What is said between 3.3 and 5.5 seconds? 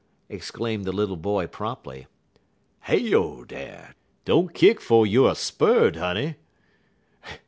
dar! don't kick 'fo' you er